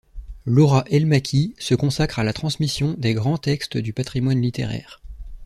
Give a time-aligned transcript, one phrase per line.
[0.47, 4.99] Laura El Makki se consacre à la transmission des grands textes du patrimoine littéraire.